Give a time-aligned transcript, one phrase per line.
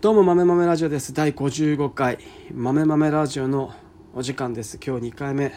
[0.00, 1.12] どうも豆豆ラジオです。
[1.12, 2.16] 第55回。
[2.54, 3.74] 豆豆ラジオの
[4.14, 4.80] お時間です。
[4.82, 5.52] 今日2回目。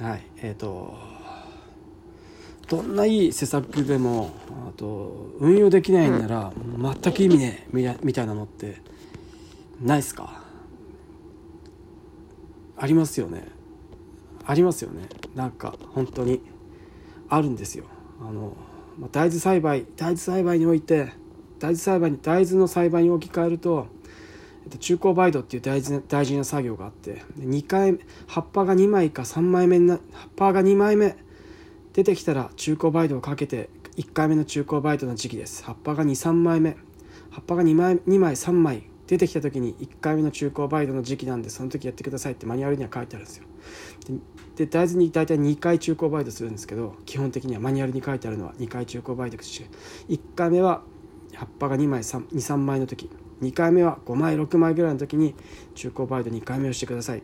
[0.00, 0.26] はい。
[0.38, 0.92] えっ、ー、と
[2.68, 4.32] どんないい施策でも
[4.68, 8.82] あと運用できないなら全く意味ねえみたいなのって
[9.80, 10.42] ないっすか？
[12.76, 13.46] ありますよね。
[14.44, 15.02] ありますよね。
[15.36, 16.40] なんか本当に
[17.28, 17.84] あるんですよ。
[18.20, 18.56] あの
[19.12, 21.21] 大豆栽培大豆栽培において
[21.62, 23.86] 大豆栽培に大豆の栽培に置き換えると
[24.80, 31.16] 中高梅土っていう大事大事な作業があって2回葉っぱが2枚か3枚目な葉っぱが2枚目
[31.92, 35.62] 出てきたら中高梅土をかけて1回目の中高梅土の時期です。
[35.64, 36.76] 葉っぱが23枚目。
[37.30, 43.44] 葉っぱが2枚 ,2 枚3枚出てきた時に1回目の中高梅土の時期なんでその時やってくださいってマニュアルには書いてあるんですよ。
[44.56, 49.68] で大豆に大体2回中高梅土するんですけど基本的にはマニュアルに書いてあるのは2回中高梅土して
[50.08, 50.82] 1回目は
[51.34, 53.10] 葉っぱが2枚23枚の時。
[53.40, 55.34] 2回目は5枚6枚ぐらいの時に
[55.74, 57.22] 中高バイト2回目をしてください。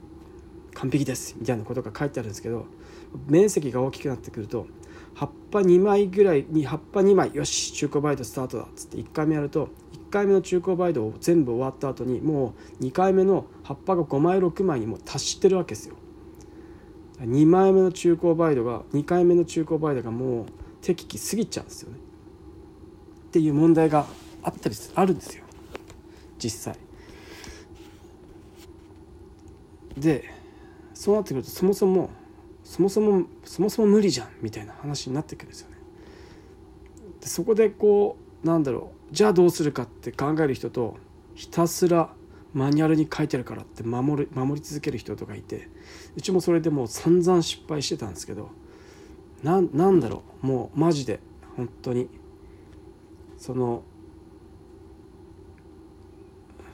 [0.75, 1.37] 完璧です。
[1.39, 2.67] みたいなことが書いてあるんですけど
[3.27, 4.67] 面積が大きくなってくると
[5.15, 9.71] 葉っぱ2枚ぐらいに葉っぱ2枚よし中高バイトスタートだっつって1回目やると
[10.09, 15.97] 1回目の中高バイトを全部終わった後にもう2回目の葉っぱが5枚6枚にもう達してるわけですよ。
[17.21, 20.47] 2枚目の中高バイトが2回目の中高バイトがもう
[20.81, 21.99] 適期過ぎちゃうんですよね。
[23.29, 24.07] っていう問題が
[24.43, 25.45] あったりあるんですよ
[26.39, 26.79] 実際。
[29.97, 30.25] で
[30.95, 32.11] そうなってくるとそもそも
[32.65, 35.77] そもそもそもそも無理じゃんみたいな話になってくるんですよね。
[37.21, 40.97] でそこでこうなんだろうじゃあどうするかって考える人と
[41.35, 42.11] ひたすら
[42.55, 45.69] マニュアルに書いてあるからって守る守り続ける人とかいて
[46.17, 48.51] うちもそれでもう散々失敗してたんですけど
[49.43, 51.21] なんだろうもうマジで
[51.57, 52.09] 本当に
[53.39, 53.83] その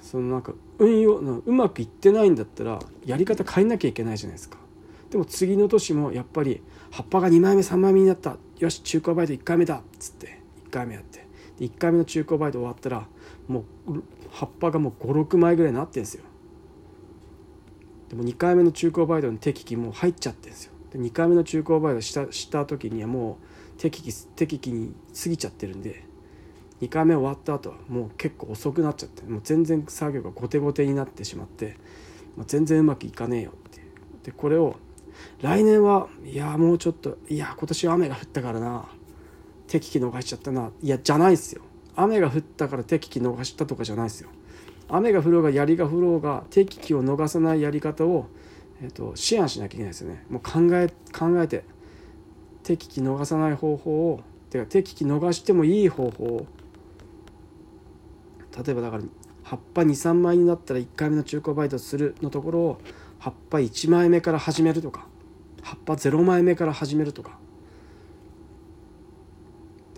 [0.01, 4.59] そのなんか運用うまくいってないんだったらやり方変えなきゃいけないじゃないですか。
[5.11, 8.37] でも次の年もやっぱり葉っぱが2枚目3枚目になった。
[8.59, 11.27] よし中古バイト1回目だっつって1回目やって。
[11.59, 13.07] で1回目の中古バイト終わったら
[13.47, 16.25] もう葉っぱがもう56枚ぐらいになってんですよ。
[18.09, 20.73] でも2回目の中古バイトの適期もう入っちゃってんですよ。
[20.93, 23.39] で2回目の中古バイトしたした時にはも
[23.77, 26.05] う適期適期に過ぎちゃってるんで
[26.85, 31.77] 2回目終わった後はもう結構遅くなっちゃってもう全然作業が後手後手になってしまって、
[32.37, 33.81] まあ、全然うまくいかねえよって
[34.25, 34.77] でこれを
[35.43, 38.87] 来年はいやもうちょっといや今年は雨が降ったからな
[39.67, 41.63] 適期逃しちゃったないやじゃないですよ。
[41.97, 44.29] 雨が降ったから適期逃したとかじゃないですよ。
[44.89, 48.27] 雨が降ろうが槍が降ろうが適期を逃さないやり方を、
[48.83, 50.25] えーと、と思案しなきゃいけないですよね。
[50.29, 51.65] もう考え考えて
[52.63, 54.21] 適期逃さない方法を
[54.51, 56.47] てか適期逃してもいい方法を
[58.57, 59.03] 例えばだから
[59.43, 62.81] 葉っぱ23枚になったら1回目の中古バイトするのところを
[63.19, 65.07] 葉っぱ1枚目から始めるとか
[65.63, 67.39] 葉っぱ0枚目から始めるとか。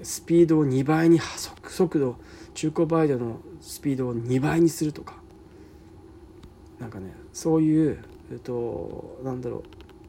[0.03, 2.17] スピードを2倍に速度
[2.55, 5.17] 中古バイトのスピードを2倍にするとか。
[6.79, 9.59] なんかねそういう、えっと、なんだろ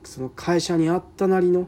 [0.04, 0.08] う。
[0.08, 1.68] その会社に合ったなりの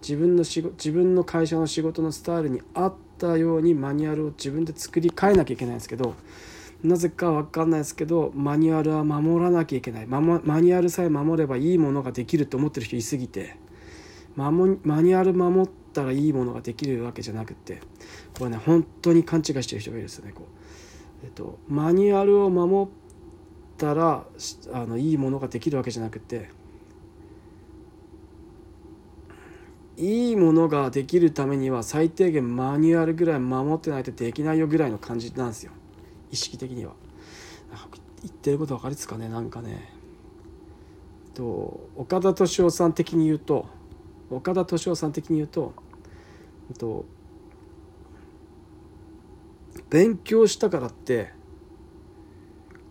[0.00, 6.14] 自分の仕事自分の会社の仕事のスタイルに合ったようにマニュアルを自分で作り変えなきゃいけないんですけど
[6.82, 10.06] なぜか分かんないですけどマニュアルは守らなきゃいけない。
[10.06, 13.56] ママニュアルさえ守ればいいものができると思ってる人いすぎて
[14.36, 17.80] ママニュアル守ったらいいものができるわけじゃなくて
[18.38, 20.42] これね本当に勘違いしてる人がいるんですよねこ
[21.22, 22.92] う、えっと、マニュアルを守っ
[23.76, 24.24] たら
[24.72, 26.50] あのいいものができるわけじゃなくて
[29.98, 35.72] いいものができるためには最低限マニュアルぐらい守ってないとできないよぐらいの感じなんですよ。
[36.30, 36.92] 意識的には。
[38.22, 39.92] 言ってること分かりですかねなんかね。
[41.34, 43.66] と岡田敏夫さん的に言うと
[44.30, 45.72] 岡田敏夫さん的に言うと
[46.78, 47.04] と
[49.90, 51.30] 勉強したからって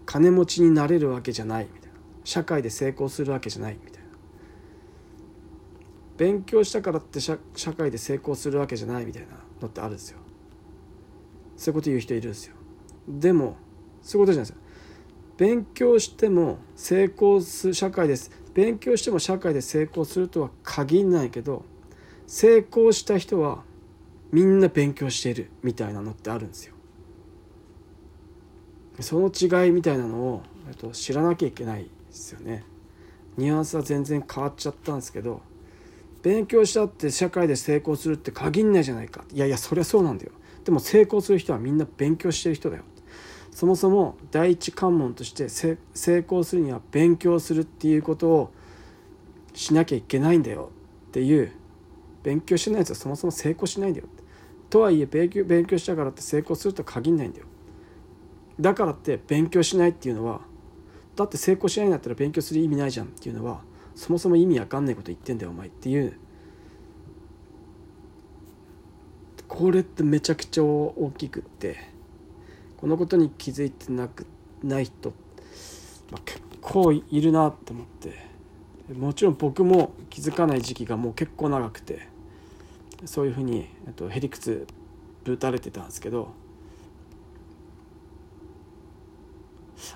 [0.05, 1.97] 金持ちになれるわけじゃないみたいな。
[2.23, 3.96] 社会で成功するわけじゃないみたいな。
[6.17, 7.37] 勉強したからって社
[7.77, 9.29] 会で成功するわけじゃないみたいな
[9.61, 10.19] のってあるんですよ。
[11.55, 12.55] そういうこと言う人いるんですよ。
[13.07, 13.57] でも
[14.01, 14.63] そういうことじゃないですよ。
[15.37, 18.31] 勉強しても成功する社会です。
[18.53, 21.63] 勉強しても社会で成功するとは限らないけど
[22.25, 23.63] 成功した人は
[24.31, 26.73] みんな勉強しているみたいなのってあるんですよ。
[28.99, 32.65] その違いみたいなのを、えっと、知らなきゃいけないですよね。
[33.37, 35.41] ニュアンスは全然変わっちゃったんですけど
[36.27, 39.23] 勉強したって社会で成功するって限んないじゃないか。
[39.31, 40.33] いやいやそりゃそうなんだよ。
[40.65, 42.83] でも成功する人はみんな勉強してる人だよ。
[43.49, 45.77] そもそも第一関門として成
[46.19, 48.51] 功するには勉強するっていうことを
[49.53, 50.69] しなきゃいけないんだよ。
[51.07, 51.53] っていう
[52.23, 54.07] 勉強してないやつはそもそも成功しないんだよ。
[54.69, 57.45] とはいえ勉強勉強したからって成功すると限んないんだよ。
[58.59, 60.41] だからって勉強しないっていうのは
[61.15, 63.61] だって成功しないんだったら勉強する意味ないじゃんっていうのは
[63.97, 66.13] そもそも意味わかんないこと言ってんだよお前っていう。
[69.47, 71.77] これってめちゃくちゃ大きくって
[72.77, 74.27] このことに気づいてなく
[74.61, 75.09] ない人、
[76.11, 82.07] まあ、結構いるなと思ってもちろん僕も気づかない時期がもう結構長くて
[83.05, 84.67] そういうふうにとへりくつ
[85.23, 86.29] ぶたれてたんですけど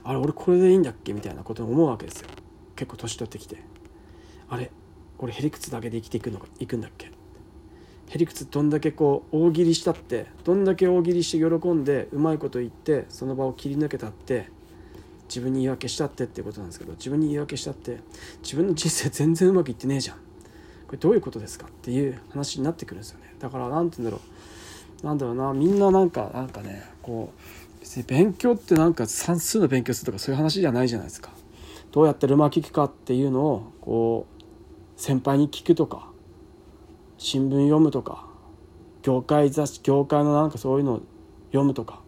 [0.03, 1.13] あれ俺これでいいんだっけ？
[1.13, 2.29] みたいなことを思うわけですよ。
[2.75, 3.70] 結構年取ってきて。
[4.51, 4.69] あれ
[5.17, 7.09] 俺へりくつだけで生きていくのかいくんだっけ？
[8.09, 14.49] へりくつどんだけこう大喜利したってどんだけ大喜利して喜んでうまいこと言ってその場を切り抜けたって
[15.29, 17.99] 自分に言い訳したってってことなんですけど自分に言い訳したって
[18.43, 20.17] 自分の人生全然うまくいってねえじゃん。
[20.17, 20.21] こ
[20.91, 23.33] れどういうことですかっていう話になってくるんですよね。
[23.39, 24.21] だから何て言うんだろ
[25.03, 25.05] う。
[25.05, 25.53] なんだろうな。
[25.53, 31.31] みんななんかなんかねこう別に勉強ってなんか算数の勉強するとかそういう話じゃないじゃないですか。
[31.93, 34.40] どうやってルマ聞くかっていうのをこう
[35.01, 36.09] 先輩に聞くとか
[37.17, 38.27] 新聞読むとか
[39.01, 41.01] 業界雑誌業界のなんかそういうのを
[41.47, 42.01] 読むとか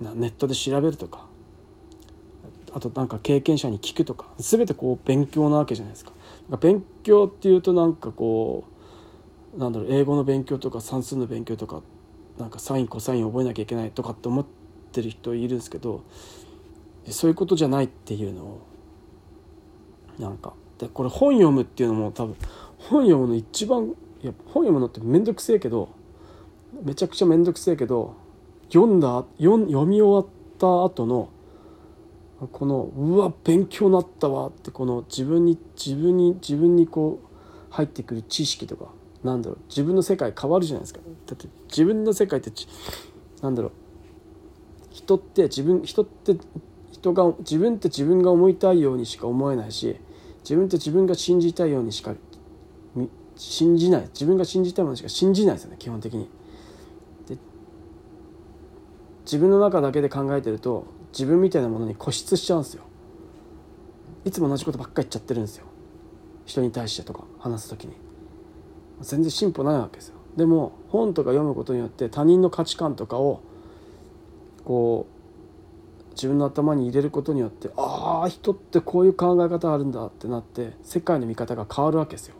[0.00, 1.26] ネットで調べるとか
[2.72, 6.12] あとなんか経験者に聞くとか全てこう勉強なわけじゃないですか。
[6.62, 8.64] 勉強っていうとなんかこ
[9.54, 11.82] うなんだろう英語の勉強とか算数の勉強とか
[12.38, 14.46] なんかサインコサイン覚えなきゃいけないとかって思っ
[14.92, 16.04] てる人いるんですけど
[17.10, 18.66] そういうことじゃないっていうのを
[20.18, 22.36] なんかでこれ本読むっていうのも多分
[22.78, 25.90] 本読むの一番いや本読むのって面倒くせえけど
[26.84, 28.14] めちゃくちゃ面倒くせえけど
[28.72, 30.26] 読んだ読読み終わっ
[30.58, 31.30] た後の
[32.52, 37.26] このうわ勉強になったわってこの自分に自分に自分にこう
[37.70, 38.86] 入ってくる知識とか
[39.24, 41.00] なんだろう自分の世界変わるじゃないですか。
[41.26, 42.52] だって自分の世界って
[43.42, 43.72] なんだろう
[44.90, 46.36] 人って自分人って
[46.92, 49.96] 人が自分って自分が思いたいようにしか思えないし
[50.48, 52.14] 自分って自分が信じたいようにしか
[53.36, 56.26] 信じない自分が信じたいものしか信じないですよね基本的に。
[59.26, 62.82] 自分の中だけで考えてると自分みたいなものに固執しちゃうんですよ。
[64.24, 65.66] いつも同じことばっか言っちゃってるんですよ。
[66.46, 67.92] 人に対してとか話す時に。
[69.02, 70.14] 全然進歩ないわけですよ。
[70.38, 73.42] でも本とか読むことによって他人の価値観とかを
[74.64, 75.17] こう
[76.18, 82.34] 自分の頭に入れることによってああ人ってこういう考え方あるんだってなって世界の見方が変わるわけですよ。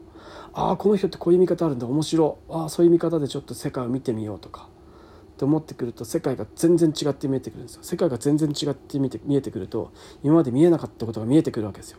[0.52, 1.86] ああこの人ってこういう見方あるんだ。
[1.86, 4.68] 面白ああそういう見方でちょっと世界を見てみようとか。
[4.68, 7.84] って思ってくると世界が全然違って見えてくるんですよ。
[7.84, 9.92] 世界が全然違って見て見えてくると
[10.24, 11.98] 今まで見えなかったことが見えてくるわけですよ。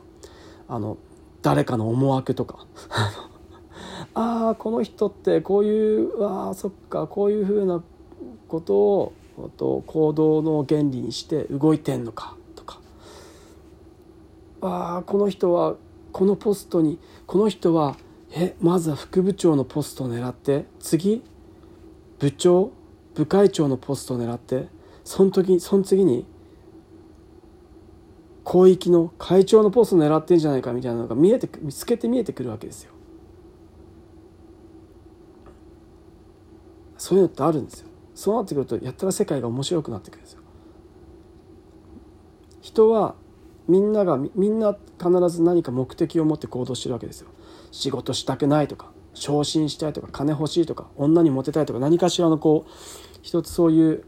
[0.68, 0.98] あの
[1.42, 2.66] 誰かの思惑とか。
[4.14, 7.82] ああこの人ってこういうあそっかこういうふうな
[8.50, 9.14] ことを
[9.48, 12.82] と行動の原理にして動いてんのかとか
[14.62, 15.76] ああこの人は
[16.12, 17.96] このポストにこの人は
[18.32, 21.24] えまずは副部長のポストを狙って次
[22.20, 22.72] 部長
[23.16, 24.68] 部会長のポストを狙って
[25.04, 26.26] その時その次に
[28.46, 32.92] 広域の会長のポストを狙ってんじゃないかみたいなのが見えて見つけて見えてくるわけですよ。
[36.98, 37.90] そういうのってあるんですよ。
[38.20, 40.42] そうなってくるとやったら世界が面白くなってくるんですよ。
[42.60, 43.16] 人は
[43.70, 47.30] みんながみんな必ず何か目的を持って行動してるわけですよ。
[47.72, 52.72] 仕事したくないとか昇進したいとか金欲しいとか女にモテたいとか何かしらのこう
[53.22, 54.04] 一つそういう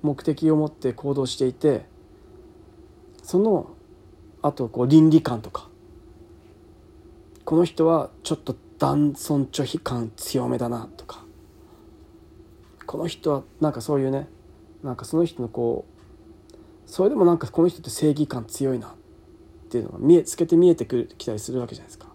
[0.00, 1.84] 目的を持って行動していて
[3.22, 3.68] その
[4.40, 5.68] あとこう倫理観とか
[7.44, 11.25] この人はちょっと男尊女卑感強めだなとか
[12.86, 14.28] この人はなんかそういうね
[14.82, 18.92] なんかその人のこうそれでもなんかこの人って正義感強いなっ
[19.68, 22.06] ていうのが見えつけて見えてくるきたりするわけじゃないですか。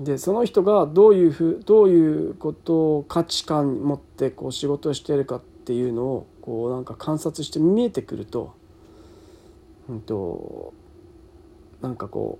[0.00, 8.54] でその人がどういうふうどういうことを価値観持ってこう仕事をしているかっていうのをこうなんか観察して見えてくると,、
[9.90, 10.72] うんと、
[11.82, 12.38] なんかこ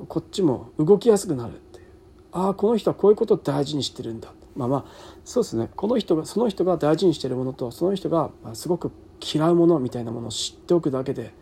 [0.00, 1.86] うこっちも動きやすくなるっていう
[2.32, 4.84] ああこの人はこういうことを大事にしてるんだまあまあ
[5.24, 11.32] そうですねこの人がその人が大事にしてるものとその人がすごく嫌うものみたいなものを知っておくだけで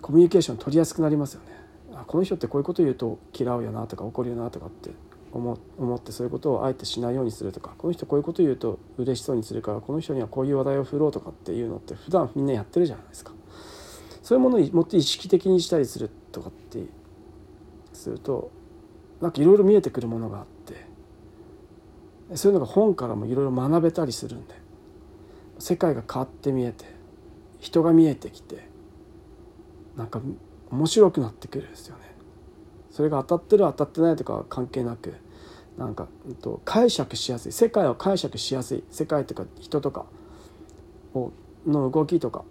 [0.00, 1.54] コミュニケーション取りやすくなりますよね。
[2.06, 4.90] この人ってこういうこと言うと嫌うよなとか怒るよなとかって
[5.32, 13.32] 思思ってそういうことをあえてしないようにするとかこの人こういうこと言うと嬉しそうにするからこの人にはこういう話題を振ろうとかっていうのって普段みんなやってるじゃないですか。
[14.22, 16.84] そういうものをもっと意識的にしたりするとかって
[17.92, 18.50] すると
[19.20, 20.44] なんかいろいろ見えてくるものがあ
[22.34, 24.54] そういうのが本からもいろいろ学べたりするんで
[25.58, 26.84] 世界が変わって見えて
[27.60, 28.68] 人が見えてきて
[29.96, 30.20] なんか
[30.70, 32.14] 面白くなってくるんですよね。
[32.90, 35.14] それが当たってる当たってないとか関係なく
[35.76, 40.06] なんか、えっと、解釈しやすい世界を解釈しやすい世界とか人とか
[41.14, 41.32] を
[41.66, 42.44] の動きとか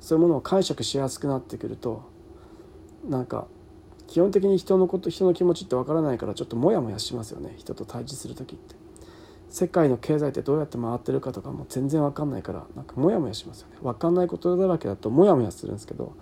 [0.00, 2.02] そういうものを解釈しやすくなってくると
[3.08, 3.46] なんか
[4.06, 8.87] 基本的に人のこと人の気持ちってわからないからちょっとモヤモヤしますよね人と対峙する時って。
[9.50, 13.76] 世界の経済ってどうやって回ってるかとかも全然わかんないからなんかモヤモヤしますよね。
[13.82, 16.14] わかんないことだらけだとモヤモヤするんですけど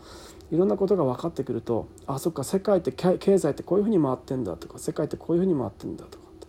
[0.51, 6.47] いろんなことが分かってくるとあそっか世界って経済ってこういうふうに回ってんだとか世界ってこういうふうに回ってんだとかって。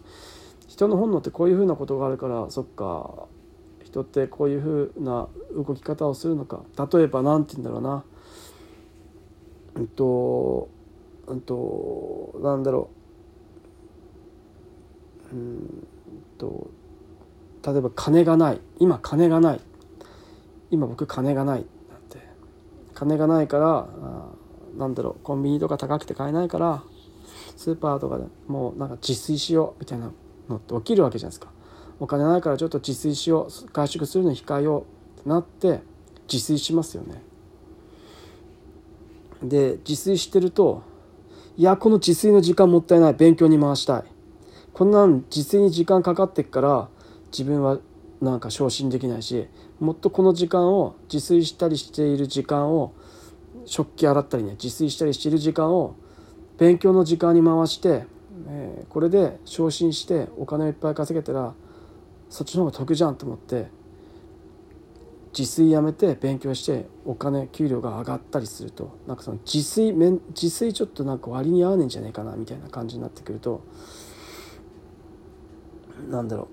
[0.68, 3.26] 人の本能ってこういうふうなことがあるからそっか
[3.84, 6.62] 人ってこういうふうな動き方をするのか。
[6.94, 8.04] 例えば何て言うんだろうな。
[9.76, 10.70] うんと
[11.26, 12.90] うんとなんだろ
[15.32, 15.36] う。
[15.36, 15.88] うん。
[16.38, 16.70] と
[17.66, 18.62] 例えば金がない。
[18.80, 19.62] 今金がない。
[20.72, 21.66] 今僕金がない。
[21.90, 22.20] なんて。
[22.94, 23.88] 金がないから
[24.78, 25.24] なんだろう。
[25.24, 26.84] コンビニとか高くて買えないから
[27.56, 30.12] スーパーとかでもうなんか自炊しようみたいな
[30.48, 31.52] のって起きるわけじゃないですか。
[32.00, 33.70] お金ないからちょっと自炊しよう。
[33.74, 34.86] 外食するの控えよ
[35.18, 35.82] うってなって
[36.32, 37.22] 自炊しますよね。
[39.42, 40.84] で自炊してると
[41.58, 43.14] いやこの自炊の時間もったいない。
[43.14, 44.04] 勉強に回したい。
[44.78, 46.88] こんなん自炊に時間かかってっから
[47.32, 47.80] 自分は
[48.22, 49.48] なんか昇進できないし
[49.80, 52.94] もっとこの時間を自炊したりしている時間を
[53.66, 55.96] 食器洗ったりね自炊したりしている時間を
[56.60, 58.06] 勉強の時間に回して、
[58.50, 61.56] えー、これで昇進してお金をいっぱい稼げたら
[62.30, 63.70] そっちの方が得じゃんと思って
[65.36, 73.64] 自炊やめて勉強してお金給料が上がったりするとなんかその自炊自炊ちょっとなんか割に合わねえんじゃねえかなみたいな感じになってくると
[76.10, 76.48] なんだろ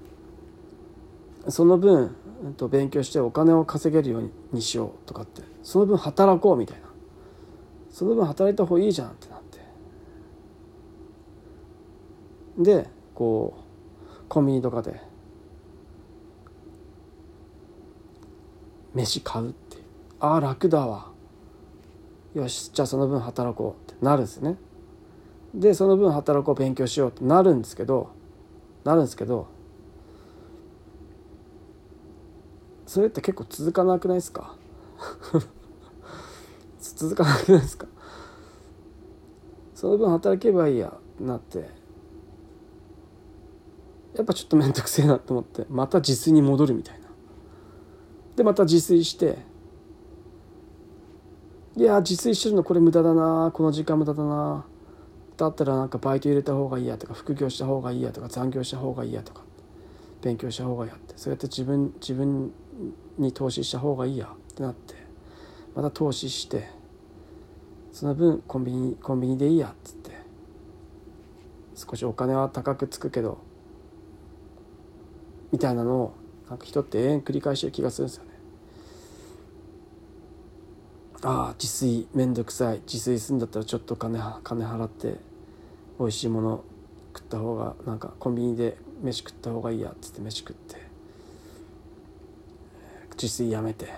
[1.46, 1.50] う。
[1.50, 2.14] その分
[2.56, 6.84] と勉強してお金を稼げるようにしようとかってその分働こうみたいな。
[7.90, 9.60] その分働いた方がいいじゃんってなって。
[12.58, 15.00] でこうコンビニとかで
[18.94, 19.78] 飯買うって
[20.20, 21.12] ああ楽だわ。
[22.34, 24.56] よしじゃあその分働こうってなるんですね。
[25.54, 28.10] でその分働こう勉強しようってなるんですけど
[28.84, 29.48] なるんですけど
[32.86, 34.54] それって結構続かなくないですか？
[36.78, 37.86] 続かなくないですか？
[39.74, 41.70] その分働けばいいやなって
[44.14, 47.04] やっぱちょっと面倒くせえなと思ってまた自炊に戻るみたいな。
[48.36, 49.38] でまた自炊して
[51.76, 54.64] いや自炊してるのこれ無駄だなこの時間無駄だな
[55.36, 59.42] だったらなんかバイト入れた方がいいやとか副業した方がいいやとか残業した方がいいやとか
[60.22, 62.52] 勉強した方がいいやってそうやって自分自分
[63.18, 64.94] に投資した方がいいやってなって
[65.74, 66.68] また投資して
[67.92, 70.10] その分コンビニコンビニでいいやっつって
[71.74, 73.38] 少しお金は高くつくけど
[75.50, 76.14] みたいなのを
[76.48, 78.33] なんか人って永遠繰り返してる気がするんですよね。
[81.26, 82.82] ああ自炊めんどくさい。
[82.86, 85.16] 自炊するんだったらちょっと金金払って
[85.98, 86.64] 美味しいもの
[87.16, 90.76] 食った方がなんかコンビニで飯食った方がいいやっつって飯食って
[93.12, 93.88] 自炊やめて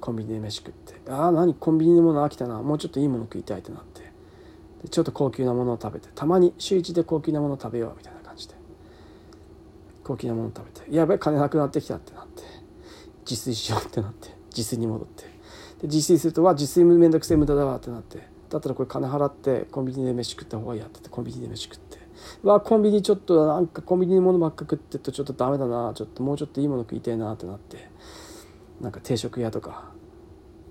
[0.00, 1.10] コンビニで飯食って。
[1.10, 1.54] ああ何？
[1.54, 2.62] コンビニのもの飽きたな。
[2.62, 4.02] もうちょっといいもの食いたいってなって。
[4.82, 8.54] でちょっと高級なものを食べてたまに週1で高級なもの食べようみたいな感じで。
[10.04, 12.42] 高級なもの食べてやべえ金なくなってきたってなって
[13.28, 15.27] 自炊しようってなって自炊に戻って。
[15.80, 18.18] で自炊するとわ自炊めんどくせえ無駄だわってなって。
[18.48, 21.98] だったらこれ金払ってコンビニで飯食った方がいいやってってコンビニで飯食って。
[22.42, 25.92] わコンビニちょっとなんかコンビニのものばっか食ってるとちょっとダメだな。
[25.94, 27.90] ちょっともうちょっといいもの食いたいなってなって。
[28.80, 29.90] なんか定食屋とか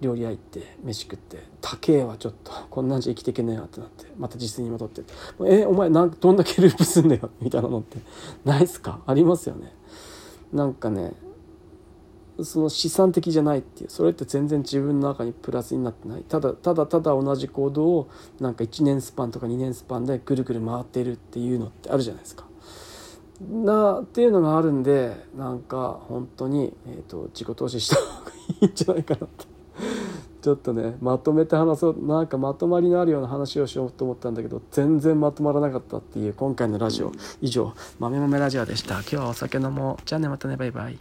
[0.02, 2.52] 料理屋行って飯食って高えわちょっと。
[2.70, 4.06] こんなんじゃ生きていけねえわってなって。
[4.18, 5.04] また自炊に戻って
[5.46, 8.00] 「えお前なんどんだけループすんだよ」みたいなのって
[8.44, 9.02] ないっすか？
[9.06, 9.74] ありますよね。
[10.52, 11.14] なんかね
[12.44, 16.24] その資産的じゃないっていうそれって全然自分の中にプラスになってない。
[16.24, 22.46] ただただただ同じ行動をなんか1年スパンとか2年スパンでぐるぐる回ってるっていうのってあるじゃないですか。
[23.41, 29.46] なっていうのがあるんでなんか本当に、えーと、自己投資した方がいいんじゃないかなって
[30.41, 37.12] ちょっとねまとめて話そうなんかまとまりのあるような話をしようと思ったんだけど全然まとまらなかったっていう今回のラジオ。
[37.41, 38.96] 以上「豆豆ラジオ」でした。
[39.01, 40.98] 今日はお酒飲もうじゃあねまたねバイバイ。